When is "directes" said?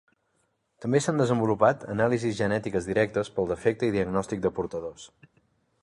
2.93-3.31